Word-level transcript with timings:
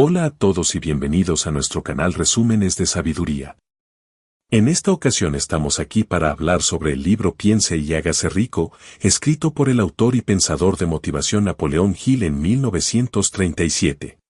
Hola 0.00 0.26
a 0.26 0.30
todos 0.30 0.76
y 0.76 0.78
bienvenidos 0.78 1.48
a 1.48 1.50
nuestro 1.50 1.82
canal 1.82 2.14
Resúmenes 2.14 2.76
de 2.76 2.86
Sabiduría. 2.86 3.56
En 4.48 4.68
esta 4.68 4.92
ocasión 4.92 5.34
estamos 5.34 5.80
aquí 5.80 6.04
para 6.04 6.30
hablar 6.30 6.62
sobre 6.62 6.92
el 6.92 7.02
libro 7.02 7.34
Piense 7.34 7.78
y 7.78 7.94
hágase 7.94 8.28
rico, 8.28 8.70
escrito 9.00 9.52
por 9.52 9.68
el 9.68 9.80
autor 9.80 10.14
y 10.14 10.20
pensador 10.22 10.76
de 10.76 10.86
motivación 10.86 11.46
Napoleón 11.46 11.96
Hill 11.96 12.22
en 12.22 12.40
1937. 12.40 14.20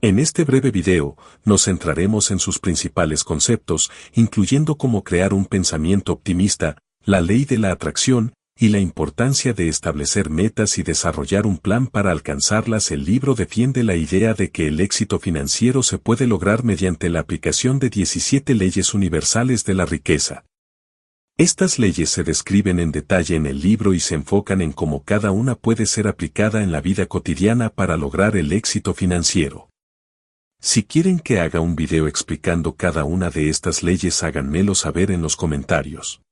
En 0.00 0.18
este 0.18 0.44
breve 0.44 0.70
video, 0.70 1.18
nos 1.44 1.66
centraremos 1.66 2.30
en 2.30 2.38
sus 2.38 2.58
principales 2.58 3.24
conceptos, 3.24 3.90
incluyendo 4.14 4.78
cómo 4.78 5.04
crear 5.04 5.34
un 5.34 5.44
pensamiento 5.44 6.14
optimista, 6.14 6.78
la 7.04 7.20
ley 7.20 7.44
de 7.44 7.58
la 7.58 7.72
atracción, 7.72 8.32
y 8.60 8.70
la 8.70 8.80
importancia 8.80 9.52
de 9.52 9.68
establecer 9.68 10.30
metas 10.30 10.78
y 10.78 10.82
desarrollar 10.82 11.46
un 11.46 11.58
plan 11.58 11.86
para 11.86 12.10
alcanzarlas. 12.10 12.90
El 12.90 13.04
libro 13.04 13.36
defiende 13.36 13.84
la 13.84 13.94
idea 13.94 14.34
de 14.34 14.50
que 14.50 14.66
el 14.66 14.80
éxito 14.80 15.20
financiero 15.20 15.84
se 15.84 15.98
puede 15.98 16.26
lograr 16.26 16.64
mediante 16.64 17.08
la 17.08 17.20
aplicación 17.20 17.78
de 17.78 17.88
17 17.88 18.54
leyes 18.54 18.94
universales 18.94 19.64
de 19.64 19.74
la 19.74 19.86
riqueza. 19.86 20.44
Estas 21.36 21.78
leyes 21.78 22.10
se 22.10 22.24
describen 22.24 22.80
en 22.80 22.90
detalle 22.90 23.36
en 23.36 23.46
el 23.46 23.60
libro 23.60 23.94
y 23.94 24.00
se 24.00 24.16
enfocan 24.16 24.60
en 24.60 24.72
cómo 24.72 25.04
cada 25.04 25.30
una 25.30 25.54
puede 25.54 25.86
ser 25.86 26.08
aplicada 26.08 26.64
en 26.64 26.72
la 26.72 26.80
vida 26.80 27.06
cotidiana 27.06 27.70
para 27.70 27.96
lograr 27.96 28.36
el 28.36 28.52
éxito 28.52 28.92
financiero. 28.92 29.70
Si 30.60 30.82
quieren 30.82 31.20
que 31.20 31.38
haga 31.38 31.60
un 31.60 31.76
video 31.76 32.08
explicando 32.08 32.74
cada 32.74 33.04
una 33.04 33.30
de 33.30 33.50
estas 33.50 33.84
leyes 33.84 34.24
háganmelo 34.24 34.74
saber 34.74 35.12
en 35.12 35.22
los 35.22 35.36
comentarios. 35.36 36.22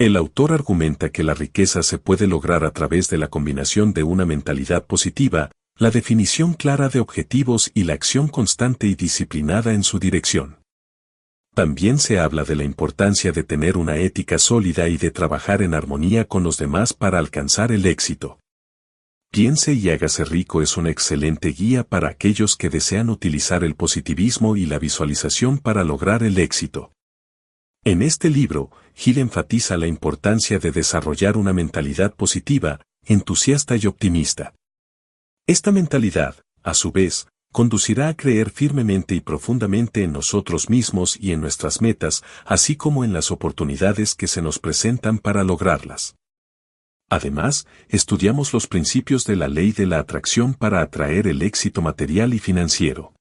El 0.00 0.16
autor 0.16 0.54
argumenta 0.54 1.10
que 1.10 1.22
la 1.22 1.34
riqueza 1.34 1.82
se 1.82 1.98
puede 1.98 2.26
lograr 2.26 2.64
a 2.64 2.70
través 2.70 3.10
de 3.10 3.18
la 3.18 3.28
combinación 3.28 3.92
de 3.92 4.02
una 4.02 4.24
mentalidad 4.24 4.86
positiva, 4.86 5.50
la 5.76 5.90
definición 5.90 6.54
clara 6.54 6.88
de 6.88 7.00
objetivos 7.00 7.70
y 7.74 7.84
la 7.84 7.92
acción 7.92 8.26
constante 8.26 8.86
y 8.86 8.94
disciplinada 8.94 9.74
en 9.74 9.82
su 9.82 9.98
dirección. 9.98 10.56
También 11.54 11.98
se 11.98 12.18
habla 12.18 12.44
de 12.44 12.56
la 12.56 12.64
importancia 12.64 13.30
de 13.32 13.44
tener 13.44 13.76
una 13.76 13.98
ética 13.98 14.38
sólida 14.38 14.88
y 14.88 14.96
de 14.96 15.10
trabajar 15.10 15.60
en 15.60 15.74
armonía 15.74 16.24
con 16.24 16.44
los 16.44 16.56
demás 16.56 16.94
para 16.94 17.18
alcanzar 17.18 17.70
el 17.70 17.84
éxito. 17.84 18.38
Piense 19.30 19.74
y 19.74 19.90
hágase 19.90 20.24
rico 20.24 20.62
es 20.62 20.78
una 20.78 20.88
excelente 20.88 21.50
guía 21.50 21.84
para 21.84 22.08
aquellos 22.08 22.56
que 22.56 22.70
desean 22.70 23.10
utilizar 23.10 23.64
el 23.64 23.74
positivismo 23.74 24.56
y 24.56 24.64
la 24.64 24.78
visualización 24.78 25.58
para 25.58 25.84
lograr 25.84 26.22
el 26.22 26.38
éxito. 26.38 26.90
En 27.84 28.02
este 28.02 28.28
libro, 28.28 28.70
Gil 28.94 29.16
enfatiza 29.16 29.78
la 29.78 29.86
importancia 29.86 30.58
de 30.58 30.70
desarrollar 30.70 31.38
una 31.38 31.54
mentalidad 31.54 32.14
positiva, 32.14 32.82
entusiasta 33.06 33.74
y 33.76 33.86
optimista. 33.86 34.54
Esta 35.46 35.72
mentalidad, 35.72 36.36
a 36.62 36.74
su 36.74 36.92
vez, 36.92 37.26
conducirá 37.52 38.08
a 38.08 38.14
creer 38.14 38.50
firmemente 38.50 39.14
y 39.14 39.20
profundamente 39.20 40.04
en 40.04 40.12
nosotros 40.12 40.68
mismos 40.68 41.16
y 41.18 41.32
en 41.32 41.40
nuestras 41.40 41.80
metas, 41.80 42.22
así 42.44 42.76
como 42.76 43.02
en 43.02 43.14
las 43.14 43.30
oportunidades 43.30 44.14
que 44.14 44.26
se 44.26 44.42
nos 44.42 44.58
presentan 44.58 45.18
para 45.18 45.42
lograrlas. 45.42 46.16
Además, 47.08 47.66
estudiamos 47.88 48.52
los 48.52 48.66
principios 48.66 49.24
de 49.24 49.36
la 49.36 49.48
ley 49.48 49.72
de 49.72 49.86
la 49.86 50.00
atracción 50.00 50.52
para 50.52 50.82
atraer 50.82 51.26
el 51.26 51.40
éxito 51.40 51.80
material 51.80 52.34
y 52.34 52.40
financiero. 52.40 53.14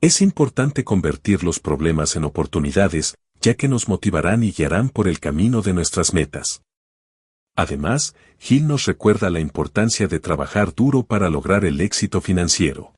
Es 0.00 0.22
importante 0.22 0.84
convertir 0.84 1.42
los 1.42 1.58
problemas 1.58 2.14
en 2.14 2.24
oportunidades, 2.24 3.16
ya 3.44 3.52
que 3.52 3.68
nos 3.68 3.88
motivarán 3.88 4.42
y 4.42 4.52
guiarán 4.52 4.88
por 4.88 5.06
el 5.06 5.20
camino 5.20 5.60
de 5.60 5.74
nuestras 5.74 6.14
metas. 6.14 6.62
Además, 7.54 8.16
Gil 8.38 8.66
nos 8.66 8.86
recuerda 8.86 9.28
la 9.28 9.38
importancia 9.38 10.08
de 10.08 10.18
trabajar 10.18 10.74
duro 10.74 11.02
para 11.02 11.28
lograr 11.28 11.66
el 11.66 11.82
éxito 11.82 12.22
financiero. 12.22 12.94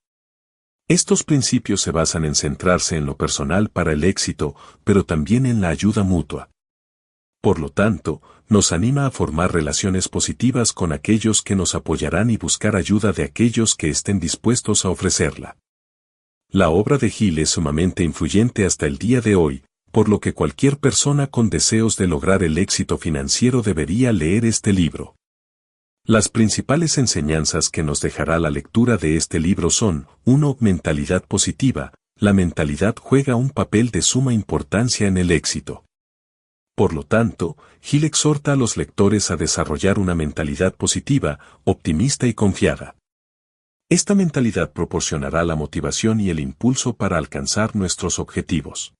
Estos 0.86 1.24
principios 1.24 1.80
se 1.80 1.90
basan 1.90 2.24
en 2.24 2.36
centrarse 2.36 2.96
en 2.96 3.06
lo 3.06 3.16
personal 3.16 3.70
para 3.70 3.92
el 3.92 4.04
éxito, 4.04 4.54
pero 4.84 5.04
también 5.04 5.46
en 5.46 5.60
la 5.60 5.70
ayuda 5.70 6.04
mutua. 6.04 6.48
Por 7.42 7.58
lo 7.58 7.70
tanto, 7.70 8.22
nos 8.48 8.70
anima 8.70 9.04
a 9.06 9.10
formar 9.10 9.52
relaciones 9.52 10.08
positivas 10.08 10.72
con 10.72 10.92
aquellos 10.92 11.42
que 11.42 11.56
nos 11.56 11.74
apoyarán 11.74 12.30
y 12.30 12.36
buscar 12.36 12.76
ayuda 12.76 13.12
de 13.12 13.24
aquellos 13.24 13.74
que 13.74 13.90
estén 13.90 14.20
dispuestos 14.20 14.84
a 14.84 14.90
ofrecerla. 14.90 15.56
La 16.48 16.68
obra 16.70 16.98
de 16.98 17.10
Gil 17.10 17.40
es 17.40 17.50
sumamente 17.50 18.04
influyente 18.04 18.64
hasta 18.64 18.86
el 18.86 18.98
día 18.98 19.20
de 19.20 19.34
hoy, 19.34 19.64
por 19.96 20.10
lo 20.10 20.20
que 20.20 20.34
cualquier 20.34 20.76
persona 20.76 21.26
con 21.26 21.48
deseos 21.48 21.96
de 21.96 22.06
lograr 22.06 22.42
el 22.42 22.58
éxito 22.58 22.98
financiero 22.98 23.62
debería 23.62 24.12
leer 24.12 24.44
este 24.44 24.74
libro. 24.74 25.16
Las 26.04 26.28
principales 26.28 26.98
enseñanzas 26.98 27.70
que 27.70 27.82
nos 27.82 28.02
dejará 28.02 28.38
la 28.38 28.50
lectura 28.50 28.98
de 28.98 29.16
este 29.16 29.40
libro 29.40 29.70
son 29.70 30.06
1. 30.26 30.58
Mentalidad 30.60 31.24
positiva. 31.24 31.94
La 32.14 32.34
mentalidad 32.34 32.94
juega 33.00 33.36
un 33.36 33.48
papel 33.48 33.90
de 33.90 34.02
suma 34.02 34.34
importancia 34.34 35.06
en 35.06 35.16
el 35.16 35.30
éxito. 35.30 35.86
Por 36.74 36.92
lo 36.92 37.02
tanto, 37.02 37.56
Gil 37.80 38.04
exhorta 38.04 38.52
a 38.52 38.56
los 38.56 38.76
lectores 38.76 39.30
a 39.30 39.36
desarrollar 39.36 39.98
una 39.98 40.14
mentalidad 40.14 40.74
positiva, 40.74 41.38
optimista 41.64 42.26
y 42.26 42.34
confiada. 42.34 42.96
Esta 43.88 44.14
mentalidad 44.14 44.74
proporcionará 44.74 45.42
la 45.42 45.56
motivación 45.56 46.20
y 46.20 46.28
el 46.28 46.38
impulso 46.38 46.96
para 46.96 47.16
alcanzar 47.16 47.74
nuestros 47.74 48.18
objetivos. 48.18 48.92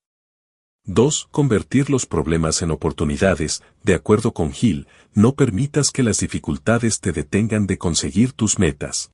2. 0.89 1.29
Convertir 1.33 1.91
los 1.91 2.07
problemas 2.07 2.63
en 2.63 2.71
oportunidades. 2.71 3.65
De 3.83 3.95
acuerdo 3.95 4.33
con 4.33 4.53
Gil, 4.53 4.87
no 5.15 5.35
permitas 5.35 5.91
que 5.91 6.05
las 6.05 6.21
dificultades 6.21 7.01
te 7.01 7.11
detengan 7.11 7.67
de 7.67 7.77
conseguir 7.77 8.33
tus 8.33 8.61
metas. 8.61 9.11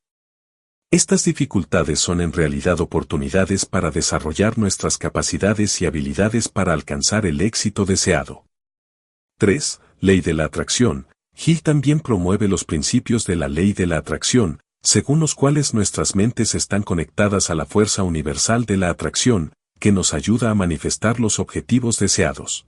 Estas 0.91 1.25
dificultades 1.25 1.99
son 1.99 2.21
en 2.21 2.34
realidad 2.34 2.82
oportunidades 2.82 3.65
para 3.65 3.91
desarrollar 3.91 4.59
nuestras 4.59 4.99
capacidades 4.99 5.81
y 5.81 5.87
habilidades 5.87 6.50
para 6.50 6.75
alcanzar 6.75 7.25
el 7.25 7.41
éxito 7.41 7.87
deseado. 7.87 8.44
3. 9.38 9.81
Ley 10.00 10.21
de 10.21 10.34
la 10.34 10.44
atracción. 10.44 11.06
Gil 11.34 11.62
también 11.62 12.00
promueve 12.00 12.49
los 12.49 12.65
principios 12.65 13.25
de 13.25 13.37
la 13.37 13.49
ley 13.49 13.72
de 13.72 13.87
la 13.87 13.97
atracción, 13.97 14.61
según 14.82 15.21
los 15.21 15.34
cuales 15.34 15.72
nuestras 15.72 16.15
mentes 16.15 16.55
están 16.55 16.82
conectadas 16.82 17.49
a 17.49 17.55
la 17.55 17.65
fuerza 17.65 18.03
universal 18.03 18.66
de 18.66 18.77
la 18.77 18.91
atracción, 18.91 19.55
que 19.82 19.91
nos 19.91 20.15
ayuda 20.15 20.48
a 20.48 20.54
manifestar 20.54 21.19
los 21.19 21.41
objetivos 21.41 21.98
deseados. 21.98 22.66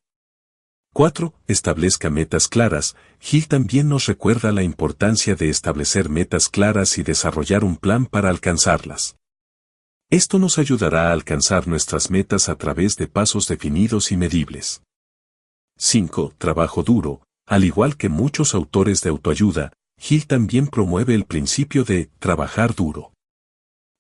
4. 0.95 1.33
Establezca 1.47 2.11
metas 2.11 2.49
claras. 2.49 2.97
Gil 3.21 3.47
también 3.47 3.89
nos 3.89 4.07
recuerda 4.07 4.51
la 4.51 4.65
importancia 4.65 5.37
de 5.37 5.49
establecer 5.49 6.09
metas 6.09 6.49
claras 6.49 6.99
y 6.99 7.05
desarrollar 7.05 7.63
un 7.63 7.77
plan 7.77 8.07
para 8.07 8.31
alcanzarlas. 8.31 9.15
Esto 10.11 10.41
nos 10.41 10.59
ayudará 10.59 11.11
a 11.11 11.13
alcanzar 11.13 11.69
nuestras 11.69 12.11
metas 12.11 12.49
a 12.49 12.57
través 12.57 12.97
de 12.97 13.07
pasos 13.07 13.47
definidos 13.47 14.11
y 14.11 14.17
medibles. 14.17 14.83
5. 15.79 16.35
Trabajo 16.37 16.83
duro. 16.83 17.23
Al 17.47 17.63
igual 17.63 17.97
que 17.97 18.09
muchos 18.09 18.57
autores 18.57 19.03
de 19.03 19.11
autoayuda, 19.11 19.73
Gil 20.01 20.27
también 20.27 20.67
promueve 20.67 21.15
el 21.15 21.27
principio 21.27 21.85
de 21.85 22.11
trabajar 22.19 22.75
duro 22.75 23.14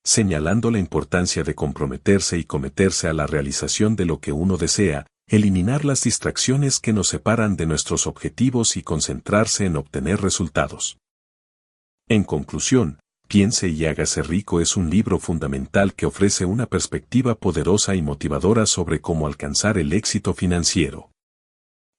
señalando 0.04 0.70
la 0.70 0.78
importancia 0.78 1.42
de 1.42 1.54
comprometerse 1.54 2.38
y 2.38 2.44
cometerse 2.44 3.08
a 3.08 3.12
la 3.12 3.26
realización 3.26 3.96
de 3.96 4.04
lo 4.04 4.20
que 4.20 4.32
uno 4.32 4.56
desea, 4.56 5.06
eliminar 5.26 5.84
las 5.84 6.02
distracciones 6.02 6.78
que 6.78 6.92
nos 6.92 7.08
separan 7.08 7.56
de 7.56 7.66
nuestros 7.66 8.06
objetivos 8.06 8.76
y 8.76 8.82
concentrarse 8.82 9.64
en 9.64 9.76
obtener 9.76 10.20
resultados. 10.20 10.98
En 12.08 12.24
conclusión, 12.24 12.98
Piense 13.26 13.68
y 13.68 13.86
hágase 13.86 14.22
rico 14.22 14.60
es 14.60 14.76
un 14.76 14.90
libro 14.90 15.18
fundamental 15.18 15.94
que 15.94 16.06
ofrece 16.06 16.44
una 16.44 16.66
perspectiva 16.66 17.34
poderosa 17.34 17.94
y 17.94 18.02
motivadora 18.02 18.66
sobre 18.66 19.00
cómo 19.00 19.26
alcanzar 19.26 19.78
el 19.78 19.92
éxito 19.92 20.34
financiero. 20.34 21.10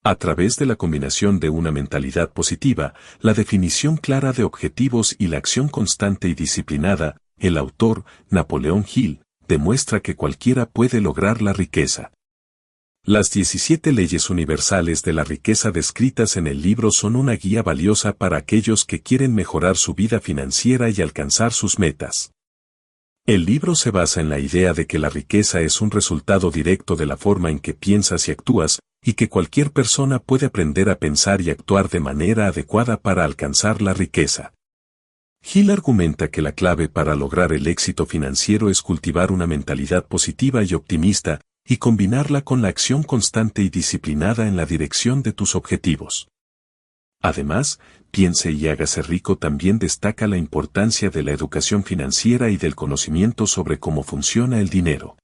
A 0.04 0.16
través 0.16 0.56
de 0.58 0.68
la 0.68 0.76
combinación 0.76 1.40
de 1.40 1.50
una 1.50 1.72
mentalidad 1.72 2.32
positiva, 2.32 2.94
la 3.20 3.34
definición 3.34 3.98
clara 3.98 4.34
de 4.34 4.44
objetivos 4.44 5.16
y 5.18 5.28
la 5.28 5.38
acción 5.38 5.68
constante 5.68 6.28
y 6.28 6.36
disciplinada, 6.36 7.18
el 7.38 7.57
autor, 7.57 8.06
Napoleón 8.29 8.85
Hill, 8.94 9.22
demuestra 9.47 9.99
que 9.99 10.16
cualquiera 10.16 10.66
puede 10.66 11.02
lograr 11.02 11.41
la 11.41 11.53
riqueza. 11.53 12.11
Las 13.03 13.29
17 13.29 13.91
leyes 13.91 14.32
universales 14.32 15.03
de 15.03 15.14
la 15.14 15.23
riqueza 15.23 15.70
descritas 15.70 16.37
en 16.37 16.47
el 16.47 16.64
libro 16.64 16.90
son 16.90 17.16
una 17.16 17.34
guía 17.34 17.61
valiosa 17.61 18.14
para 18.14 18.37
aquellos 18.37 18.84
que 18.84 19.02
quieren 19.02 19.35
mejorar 19.35 19.78
su 19.78 19.93
vida 19.93 20.20
financiera 20.20 20.90
y 20.90 21.02
alcanzar 21.02 21.53
sus 21.53 21.78
metas. 21.78 22.32
El 23.28 23.46
libro 23.46 23.76
se 23.76 23.91
basa 23.91 24.22
en 24.22 24.29
la 24.29 24.40
idea 24.40 24.73
de 24.73 24.88
que 24.88 24.97
la 24.97 25.09
riqueza 25.09 25.61
es 25.61 25.81
un 25.81 25.91
resultado 25.91 26.49
directo 26.49 26.96
de 26.96 27.05
la 27.05 27.17
forma 27.17 27.52
en 27.52 27.59
que 27.59 27.76
piensas 27.76 28.28
y 28.28 28.31
actúas, 28.31 28.79
y 29.03 29.14
que 29.14 29.29
cualquier 29.29 29.72
persona 29.72 30.17
puede 30.17 30.47
aprender 30.47 30.90
a 30.90 30.97
pensar 30.97 31.41
y 31.41 31.52
actuar 31.52 31.90
de 31.90 31.99
manera 31.99 32.47
adecuada 32.47 32.97
para 32.97 33.23
alcanzar 33.23 33.84
la 33.84 33.93
riqueza. 33.93 34.53
Gil 35.47 35.70
argumenta 35.70 36.32
que 36.32 36.42
la 36.42 36.53
clave 36.53 36.90
para 36.90 37.14
lograr 37.14 37.53
el 37.53 37.68
éxito 37.68 38.08
financiero 38.08 38.72
es 38.72 38.82
cultivar 38.82 39.32
una 39.32 39.46
mentalidad 39.46 40.08
positiva 40.08 40.64
y 40.64 40.74
optimista, 40.74 41.40
y 41.64 41.78
combinarla 41.78 42.42
con 42.42 42.64
la 42.64 42.70
acción 42.70 43.03
constante 43.03 43.62
y 43.62 43.70
disciplinada 43.70 44.47
en 44.47 44.58
la 44.58 44.66
dirección 44.66 45.22
de 45.22 45.34
tus 45.34 45.53
objetivos. 45.53 46.30
Además, 47.22 47.80
Piense 48.09 48.52
y 48.52 48.70
hágase 48.70 49.03
rico 49.03 49.38
también 49.38 49.78
destaca 49.78 50.26
la 50.26 50.38
importancia 50.38 51.09
de 51.09 51.22
la 51.22 51.32
educación 51.32 51.84
financiera 51.84 52.50
y 52.50 52.58
del 52.58 52.74
conocimiento 52.74 53.46
sobre 53.46 53.78
cómo 53.78 54.03
funciona 54.03 54.59
el 54.59 54.70
dinero. 54.70 55.16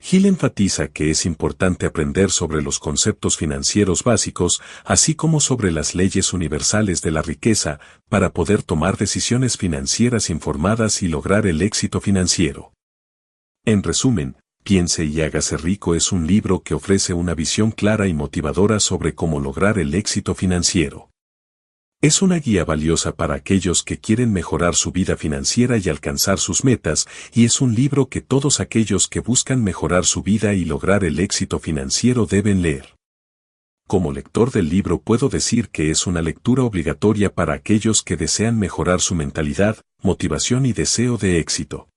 Gil 0.00 0.26
enfatiza 0.26 0.88
que 0.88 1.10
es 1.10 1.26
importante 1.26 1.84
aprender 1.84 2.30
sobre 2.30 2.62
los 2.62 2.78
conceptos 2.78 3.36
financieros 3.36 4.04
básicos, 4.04 4.62
así 4.84 5.14
como 5.14 5.40
sobre 5.40 5.70
las 5.72 5.94
leyes 5.94 6.32
universales 6.32 7.02
de 7.02 7.10
la 7.10 7.22
riqueza, 7.22 7.80
para 8.08 8.32
poder 8.32 8.62
tomar 8.62 8.96
decisiones 8.96 9.56
financieras 9.56 10.30
informadas 10.30 11.02
y 11.02 11.08
lograr 11.08 11.46
el 11.46 11.62
éxito 11.62 12.00
financiero. 12.00 12.72
En 13.64 13.82
resumen, 13.82 14.36
Piense 14.68 15.06
y 15.06 15.22
hágase 15.22 15.56
rico 15.56 15.94
es 15.94 16.12
un 16.12 16.26
libro 16.26 16.62
que 16.62 16.74
ofrece 16.74 17.14
una 17.14 17.34
visión 17.34 17.70
clara 17.70 18.06
y 18.06 18.12
motivadora 18.12 18.80
sobre 18.80 19.14
cómo 19.14 19.40
lograr 19.40 19.78
el 19.78 19.94
éxito 19.94 20.34
financiero. 20.34 21.08
Es 22.00 22.22
una 22.22 22.38
guía 22.38 22.64
valiosa 22.64 23.16
para 23.16 23.34
aquellos 23.34 23.82
que 23.82 23.98
quieren 23.98 24.32
mejorar 24.32 24.76
su 24.76 24.92
vida 24.92 25.16
financiera 25.16 25.78
y 25.78 25.88
alcanzar 25.88 26.38
sus 26.38 26.62
metas, 26.62 27.08
y 27.34 27.44
es 27.44 27.60
un 27.60 27.74
libro 27.74 28.08
que 28.08 28.20
todos 28.20 28.60
aquellos 28.60 29.08
que 29.08 29.18
buscan 29.18 29.64
mejorar 29.64 30.04
su 30.04 30.22
vida 30.22 30.54
y 30.54 30.64
lograr 30.64 31.02
el 31.02 31.18
éxito 31.18 31.58
financiero 31.58 32.24
deben 32.24 32.62
leer. 32.62 32.94
Como 33.88 34.12
lector 34.12 34.52
del 34.52 34.68
libro 34.68 35.00
puedo 35.00 35.28
decir 35.28 35.70
que 35.70 35.90
es 35.90 36.06
una 36.06 36.22
lectura 36.22 36.62
obligatoria 36.62 37.34
para 37.34 37.54
aquellos 37.54 38.04
que 38.04 38.16
desean 38.16 38.60
mejorar 38.60 39.00
su 39.00 39.16
mentalidad, 39.16 39.78
motivación 40.00 40.66
y 40.66 40.72
deseo 40.72 41.16
de 41.16 41.40
éxito. 41.40 41.88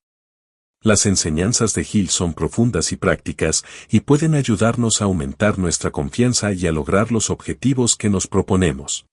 Las 0.81 1.05
enseñanzas 1.05 1.75
de 1.75 1.83
Gil 1.83 2.09
son 2.09 2.33
profundas 2.33 2.91
y 2.91 2.95
prácticas 2.95 3.63
y 3.87 3.99
pueden 3.99 4.33
ayudarnos 4.33 4.99
a 4.99 5.05
aumentar 5.05 5.59
nuestra 5.59 5.91
confianza 5.91 6.53
y 6.53 6.65
a 6.65 6.71
lograr 6.71 7.11
los 7.11 7.29
objetivos 7.29 7.95
que 7.95 8.09
nos 8.09 8.25
proponemos. 8.25 9.05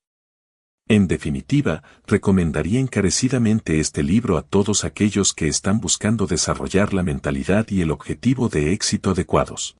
En 0.89 1.07
definitiva, 1.07 1.83
recomendaría 2.07 2.81
encarecidamente 2.81 3.79
este 3.79 4.03
libro 4.03 4.39
a 4.39 4.43
todos 4.43 4.85
aquellos 4.85 5.35
que 5.35 5.47
están 5.47 5.81
buscando 5.81 6.27
desarrollar 6.27 6.95
la 6.95 7.03
mentalidad 7.03 7.67
y 7.69 7.83
el 7.83 7.91
objetivo 7.91 8.49
de 8.49 8.73
éxito 8.73 9.11
adecuados. 9.11 9.77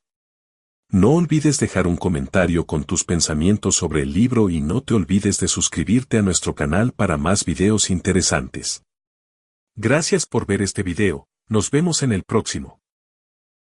No 0.91 1.11
olvides 1.11 1.59
dejar 1.59 1.87
un 1.87 1.97
comentario 1.97 2.65
con 2.65 2.83
tus 2.83 3.03
pensamientos 3.03 3.75
sobre 3.75 4.03
el 4.03 4.13
libro 4.13 4.51
y 4.51 4.61
no 4.61 4.81
te 4.81 4.93
olvides 4.93 5.39
de 5.39 5.47
suscribirte 5.47 6.19
a 6.19 6.21
nuestro 6.21 6.53
canal 6.53 6.91
para 6.93 7.17
más 7.17 7.43
videos 7.43 7.89
interesantes. 7.89 8.83
Gracias 9.75 10.27
por 10.27 10.45
ver 10.45 10.61
este 10.61 10.83
video. 10.83 11.27
Nos 11.47 11.71
vemos 11.71 12.03
en 12.03 12.11
el 12.11 12.23
próximo. 12.23 12.78